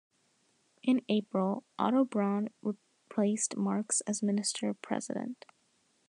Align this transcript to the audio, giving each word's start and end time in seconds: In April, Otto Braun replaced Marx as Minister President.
In 0.81 1.03
April, 1.09 1.63
Otto 1.77 2.05
Braun 2.05 2.49
replaced 2.63 3.55
Marx 3.55 4.01
as 4.07 4.23
Minister 4.23 4.73
President. 4.73 5.45